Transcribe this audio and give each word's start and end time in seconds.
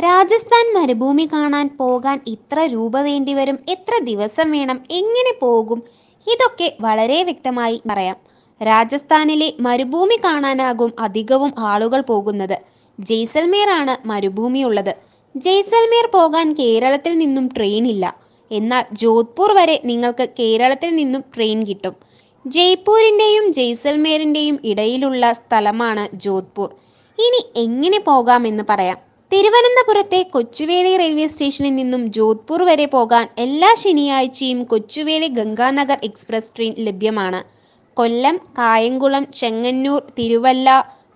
രാജസ്ഥാൻ 0.00 0.74
മരുഭൂമി 0.74 1.28
കാണാൻ 1.32 1.76
പോകാൻ 1.78 2.20
ഇത്ര 2.26 2.64
രൂപ 2.64 3.00
വേണ്ടിവരും 3.00 3.58
എത്ര 3.68 4.04
ദിവസം 4.04 4.50
വേണം 4.50 4.80
എങ്ങനെ 4.90 5.32
പോകും? 5.40 5.82
ഇതൊക്കെ 6.26 6.76
വളരെ 6.80 7.22
വ്യക്തമായി 7.22 7.82
പറയാം. 7.90 8.16
രാജസ്ഥാനിലെ 8.62 9.52
മരുഭൂമി 9.60 10.16
കാണാനാകും 10.16 10.92
അധികവും 10.98 11.54
ആളുകൾ 11.58 12.00
പോകുന്നത്. 12.00 12.58
ജയ്സൽമേർ 13.00 13.70
ആണ് 13.70 14.08
മരുഭൂമി 14.08 14.62
ഉള്ളത് 14.62 14.94
ജയ്സൽമേർ 15.36 16.10
പോകാൻ 16.12 16.52
കേരളത്തിൽ 16.52 17.18
നിന്നും 17.18 17.48
ട്രെയിൻ 17.56 17.86
ഇല്ല. 17.86 18.16
എന്നാൽ 18.50 18.84
ജോധ്പൂർ 18.92 19.52
വരെ 19.52 19.82
നിങ്ങൾക്ക് 19.84 20.28
കേരളത്തിൽ 20.38 20.94
നിന്നും 20.96 21.24
ട്രെയിൻ 21.36 21.66
കിട്ടും. 21.66 21.96
ജയ്പൂരിന്റെയും 22.46 23.52
ജയ്സൽമേറിന്റെയും 23.52 24.58
ഇടയിലുള്ള 24.64 25.32
സ്ഥലമാണ് 25.32 26.16
ജോധ്പൂർ. 26.16 26.68
ഇനി 27.18 27.42
എങ്ങനെ 27.56 28.00
പോകാമെന്ന് 28.00 28.64
പറയാം. 28.68 29.07
തിരുവനന്തപുരത്തെ 29.32 30.18
കൊച്ചുവേളി 30.34 30.92
റെയിൽവേ 31.00 31.24
സ്റ്റേഷനിൽ 31.32 31.72
നിന്നും 31.78 32.02
ജോധ്പൂർ 32.16 32.60
വരെ 32.68 32.86
പോകാൻ 32.94 33.24
എല്ലാ 33.44 33.70
ശനിയാഴ്ചയും 33.82 34.60
കൊച്ചുവേളി 34.70 35.28
ഗംഗാനഗർ 35.38 35.98
എക്സ്പ്രസ് 36.08 36.50
ട്രെയിൻ 36.56 36.74
ലഭ്യമാണ്. 36.86 37.40
കൊല്ലം 37.96 38.36
കായംകുളം 38.58 39.24
ചെങ്ങന്നൂർ 39.40 40.00
തിരുവല്ല 40.16 40.68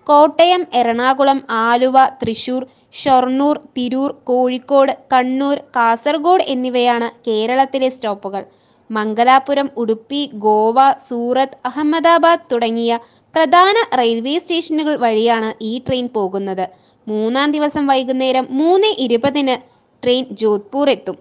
കോട്ടയം 0.07 0.63
എറണാകുളം 0.79 1.39
ആലുവ 1.63 2.05
തൃശൂർ 2.21 2.61
ഷൊർണൂർ 3.01 3.57
തിരൂർ 3.77 4.11
കോഴിക്കോട് 4.29 4.93
കണ്ണൂർ 5.13 5.57
കാസർഗോഡ് 5.77 6.47
എന്നിവയാണ് 6.55 7.09
കേരളത്തിലെ 7.27 7.89
സ്റ്റോപ്പുകൾ. 7.95 8.43
മംഗലാപുരം 8.89 9.67
ഉടുപ്പി 9.81 10.23
ഗോവ 10.45 10.79
സൂറത്ത് 11.09 11.59
അഹമ്മദാബാദ് 11.71 12.47
തുടങ്ങിയ 12.53 12.93
പ്രധാന 13.35 13.75
റെയിൽവേ 13.99 14.37
സ്റ്റേഷനുകൾ 14.39 14.95
വഴിയാണ് 15.03 15.51
ഈ 15.69 15.73
ട്രെയിൻ 15.85 16.07
പോകുന്നത്. 16.17 16.65
മൂന്നാം 17.07 17.51
ദിവസം 17.51 17.87
വൈകുന്നേരം 17.87 18.47
മൂന്ന് 18.49 18.87
ഇരുപതിന് 18.87 19.57
ട്രെയിൻ 20.03 20.25
ജോധ്പൂർ 20.31 20.89
എത്തും 20.89 21.17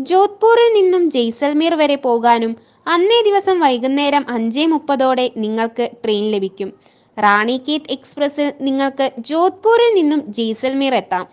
ജോധ്പൂരിൽ 0.00 0.68
നിന്നും 0.72 1.10
ജയ്സൽമീർ 1.10 1.74
വരെ 1.74 1.96
പോകാനും 1.96 2.56
അന്നേ 2.86 3.22
ദിവസം 3.22 3.60
വൈകുന്നേരം 3.60 4.24
അഞ്ചേ 4.28 4.66
മുപ്പതോടെ 4.66 5.30
നിങ്ങൾക്ക് 5.36 5.90
ട്രെയിൻ 6.04 6.30
ലഭിക്കും. 6.30 6.68
റാണി 7.16 7.56
റാണിക്കേത് 7.56 7.90
എക്സ്പ്രസ്സിൽ 7.90 8.52
നിങ്ങൾക്ക് 8.60 9.12
ജോധ്പൂരിൽ 9.18 9.94
നിന്നും 9.94 10.32
ജയ്സൽമീർ 10.32 10.94
എത്താം. 10.94 11.26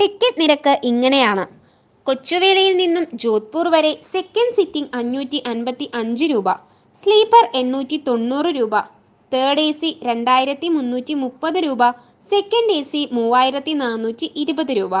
ടിക്കറ്റ് 0.00 0.40
നിരക്ക് 0.40 0.80
ഇങ്ങനെയാണ്. 0.84 1.46
കൊച്ചുവേളയിൽ 2.06 2.76
നിന്നും 2.76 3.04
ജോധ്പൂർ 3.14 3.68
വരെ 3.68 3.98
സെക്കൻഡ് 4.12 4.54
സിറ്റിംഗ് 4.54 4.90
അഞ്ഞൂറ്റി 4.94 5.42
അൻപത്തി 5.46 5.90
അഞ്ച് 5.94 6.24
രൂപ 6.24 6.52
സ്ലീപ്പർ 7.02 7.44
എണ്ണൂറ്റി 7.54 7.96
തൊണ്ണൂറ് 7.96 8.46
രൂപ 8.46 8.80
തേർഡ് 9.32 9.60
എ 9.60 9.72
സി 9.72 10.00
രണ്ടായിരത്തി 10.02 10.68
മുന്നൂറ്റി 10.68 11.14
മുപ്പത് 11.14 11.58
രൂപ 11.58 11.82
സെക്കൻഡ് 12.30 12.72
എ 12.72 12.82
സി 12.82 13.00
മൂവായിരത്തി 13.12 13.72
നാനൂറ്റി 13.80 14.26
ഇരുപത് 14.42 14.70
രൂപ. 14.76 14.94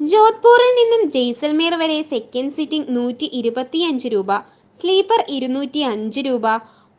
ജോധ്പൂരിൽ 0.00 0.70
നിന്നും 0.78 1.02
ജയ്സൽമേർ 1.10 1.74
വരെ 1.74 1.98
സെക്കൻഡ് 2.02 2.54
സിറ്റിംഗ് 2.56 2.96
നൂറ്റി 2.96 3.26
ഇരുപത്തി 3.40 3.80
അഞ്ച് 3.88 4.08
രൂപ. 4.08 4.38
സ്ലീപ്പർ 4.80 5.20
ഇരുന്നൂറ്റി 5.36 5.80
അഞ്ച് 5.92 6.20
രൂപ. 6.20 6.46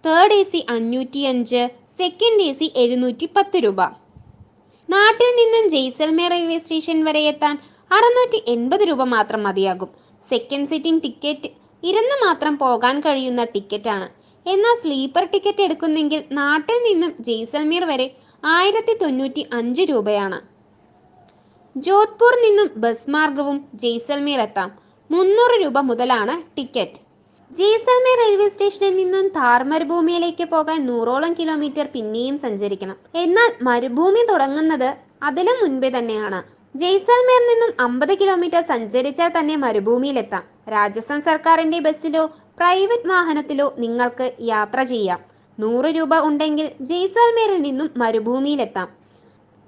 തേർഡ് 0.05 0.33
എ 0.33 0.43
സി 0.43 0.65
അഞ്ഞൂറ്റി 0.75 1.21
അഞ്ച് 1.31 1.61
സെക്കൻഡ് 1.99 2.45
എ 2.49 2.53
സി 2.53 2.71
എഴുന്നൂറ്റി 2.83 3.29
പത്ത് 3.35 3.57
രൂപ. 3.65 3.81
നാട്ടിൽ 4.89 5.29
നിന്നും 5.39 5.65
ജയ്സൽമേർ 5.69 6.31
റെയിൽവേ 6.35 6.57
സ്റ്റേഷൻ 6.57 7.03
വരെ 7.03 7.23
എത്താൻ 7.33 7.55
അറുന്നൂറ്റി 7.91 8.41
എൺപത് 8.47 8.83
രൂപ 8.89 9.03
മാത്രം 9.15 9.43
മതിയാകും. 9.43 9.89
സെക്കൻഡ് 10.31 10.69
സിറ്റിംഗ് 10.69 11.03
ടിക്കറ്റ് 11.03 11.49
ഇരുന്ന് 11.83 12.15
മാത്രം 12.25 12.57
പോകാൻ 12.57 12.99
കഴിയുന്ന 12.99 13.43
ടിക്കറ്റാണ്. 13.43 14.07
എന്നാൽ 14.53 14.75
സ്ലീപ്പർ 14.81 15.23
ടിക്കറ്റ് 15.33 15.63
എടുക്കുന്നെങ്കിൽ 15.67 16.21
നാട്ടിൽ 16.39 16.77
നിന്നും 16.87 17.11
ജയ്സൽമീർ 17.27 17.83
വരെ 17.91 18.07
ആയിരത്തി 18.43 18.93
തൊണ്ണൂറ്റി 19.01 19.43
അഞ്ച് 19.59 19.83
രൂപയാണ്. 19.91 20.39
ജോധ്പൂർ 21.75 22.33
നിന്നും 22.43 22.67
ബസ് 22.83 23.09
മാർഗവും 23.15 23.57
ജയ്സൽമീർ 23.83 24.39
എത്താം. 24.47 24.69
മുന്നൂറ് 25.09 25.55
രൂപ 25.63 25.77
മുതലാണ് 25.89 26.35
ടിക്കറ്റ് 26.57 26.99
ജയ്സൽമീർ 27.57 28.17
റെയിൽവേ 28.21 28.47
സ്റ്റേഷനിൽ 28.49 28.93
നിന്നും 28.99 29.25
താർ 29.35 29.61
മരുഭൂമിയിലേക്ക് 29.71 30.45
പോകാൻ 30.53 30.79
നൂറോളം 30.89 31.33
കിലോമീറ്റർ 31.39 31.85
പിന്നെയും 31.95 32.37
സഞ്ചരിക്കണം. 32.45 32.97
എന്നാൽ 33.23 33.51
മരുഭൂമി 33.67 34.21
തുടങ്ങുന്നത് 34.31 34.89
അതിലും 35.27 35.57
മുൻപേ 35.63 35.89
തന്നെയാണ്. 35.97 36.39
ജയ്സൽമീർ 36.75 37.41
നിന്നും 37.49 37.71
അമ്പത് 37.85 38.13
കിലോമീറ്റർ 38.21 38.61
സഞ്ചരിച്ചാൽ 38.71 39.29
തന്നെ 39.37 39.55
മരുഭൂമിയിലെത്താം. 39.65 40.43
രാജസ്ഥാൻ 40.71 41.21
സർക്കാരിന്റെ 41.21 41.79
ബസ്സിലോ 41.79 42.25
പ്രൈവറ്റ് 42.57 43.07
വാഹനത്തിലോ 43.07 43.73
നിങ്ങൾക്ക് 43.77 44.31
യാത്ര 44.41 44.83
ചെയ്യാം. 44.83 45.19
നൂറ് 45.59 45.85
രൂപ 45.85 46.19
ഉണ്ടെങ്കിൽ 46.19 46.69
ജയ്സാൽമേറിൽ 46.81 47.61
നിന്നും 47.61 47.89
മരുഭൂമിയിലെത്താം. 47.97 48.87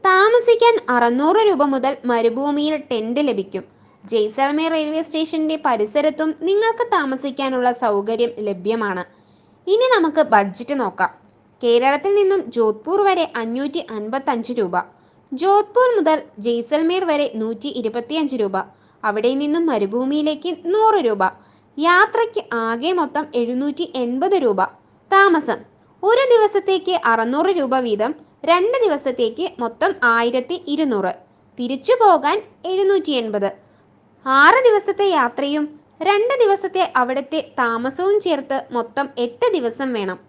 താമസിക്കാൻ 0.05 0.79
അറുന്നൂറ് 0.89 1.47
രൂപ 1.47 1.63
മുതൽ 1.63 1.97
മരുഭൂമിയിൽ 2.05 2.77
ടെന്റ് 2.91 3.19
ലഭിക്കും. 3.19 3.63
ജയ്സാൽമേർ 4.05 4.71
റെയിൽവേ 4.71 5.01
സ്റ്റേഷന്റെ 5.01 5.59
പരിസരത്തും 5.65 6.35
നിങ്ങൾക്ക് 6.41 6.87
താമസിക്കാനുള്ള 6.91 7.71
സൗകര്യം 7.71 8.29
ലഭ്യമാണ്. 8.39 9.05
ഇനി 9.69 9.95
നമുക്ക് 9.95 10.21
ബഡ്ജറ്റ് 10.21 10.79
നോക്കാം. 10.79 11.09
കേരളത്തിൽ 11.63 12.15
നിന്നും 12.15 12.51
ജോധ്പൂർ 12.51 13.01
വരെ 13.01 13.33
അഞ്ഞൂറ്റി 13.35 13.87
അൻപത്തഞ്ച് 13.91 14.53
രൂപ. 14.53 14.79
ജോധ്പൂർ 15.33 15.97
മുതൽ 15.97 16.21
ജയ്സൽമേർ 16.39 17.05
വരെ 17.05 17.31
നൂറ്റി 17.35 17.67
ഇരുപത്തിയഞ്ച് 17.67 18.35
രൂപ. 18.35 18.57
അവിടെ 19.03 19.33
നിന്നും 19.33 19.65
മരുഭൂമിയിലേക്ക് 19.65 20.57
നൂറ് 20.65 21.05
രൂപ. 21.05 21.23
യാത്രയ്ക്ക് 21.77 22.43
ആകെ 22.53 22.91
മൊത്തം 22.91 23.25
എഴുന്നൂറ്റി 23.35 23.93
എൺപത് 23.95 24.31
രൂപ. 24.31 24.59
താമസം. 25.11 25.59
ഒരു 26.03 26.23
ദിവസത്തേക്ക് 26.33 26.95
അറുന്നൂറ് 27.05 27.45
രൂപ 27.45 27.75
വീതം 27.79 28.15
രണ്ട് 28.45 28.77
ദിവസത്തേക്ക് 28.85 29.51
മൊത്തം 29.59 29.95
ആയിരത്തി 30.03 30.63
ഇരുന്നൂറ് 30.67 31.13
തിരിച്ചു 31.59 31.93
പോകാൻ 32.01 32.41
എഴുന്നൂറ്റി 32.65 33.11
എൺപത് 33.11 33.49
ആറ് 34.25 34.59
ദിവസത്തെ 34.63 35.09
യാത്രയും 35.09 35.79
രണ്ട് 36.01 36.33
ദിവസത്തെ 36.39 36.93
അവിടുത്തെ 36.95 37.39
താമസവും 37.59 38.19
ചേർത്ത് 38.19 38.67
മൊത്തം 38.71 39.09
എട്ട് 39.17 39.53
ദിവസം 39.53 39.93
വേണം. 39.93 40.19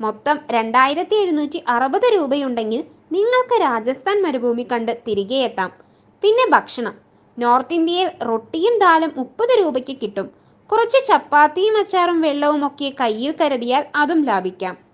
മൊത്തം 0.00 0.38
രണ്ടായിരത്തി 0.50 1.14
എഴുന്നൂറ്റി 1.14 1.64
അറുപത് 1.68 2.06
രൂപയുണ്ടെങ്കിൽ 2.14 2.84
നിങ്ങൾക്ക് 3.12 3.62
രാജസ്ഥാൻ 3.62 4.22
മരുഭൂമി 4.22 4.66
കണ്ട് 4.72 4.92
തിരികെ 5.08 5.36
എത്താം. 5.36 5.70
പിന്നെ 6.22 6.46
ഭക്ഷണം. 6.50 7.05
നോർത്ത് 7.38 7.74
ഇന്ത്യയിൽ 7.74 8.08
റൊട്ടിയും 8.24 8.78
ദാലും 8.78 9.12
മുപ്പത് 9.16 9.58
രൂപയ്ക്ക് 9.60 9.96
കിട്ടും. 10.02 10.28
കുറച്ച് 10.70 11.06
ചപ്പാത്തിയും 11.08 11.76
അച്ചാറും 11.78 12.20
വെള്ളവും 12.20 12.66
ഒക്കെ 12.66 12.92
കയ്യിൽ 13.00 13.34
കരുതിയാൽ 13.40 13.84
അതും 13.96 14.24
ലാഭിക്കാം. 14.24 14.85